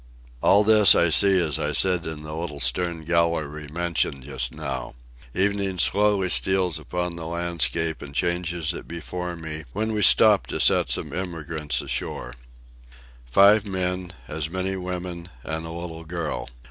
All 0.41 0.63
this 0.63 0.95
I 0.95 1.11
see 1.11 1.39
as 1.39 1.59
I 1.59 1.73
sit 1.73 2.07
in 2.07 2.23
the 2.23 2.35
little 2.35 2.59
stern 2.59 3.05
gallery 3.05 3.67
mentioned 3.67 4.23
just 4.23 4.51
now. 4.51 4.95
Evening 5.35 5.77
slowly 5.77 6.27
steals 6.27 6.79
upon 6.79 7.15
the 7.17 7.27
landscape 7.27 8.01
and 8.01 8.15
changes 8.15 8.73
it 8.73 8.87
before 8.87 9.35
me, 9.35 9.65
when 9.73 9.93
we 9.93 10.01
stop 10.01 10.47
to 10.47 10.59
set 10.59 10.89
some 10.89 11.13
emigrants 11.13 11.83
ashore. 11.83 12.33
Five 13.27 13.67
men, 13.67 14.11
as 14.27 14.49
many 14.49 14.75
women, 14.75 15.29
and 15.43 15.67
a 15.67 15.71
little 15.71 16.03
girl. 16.03 16.49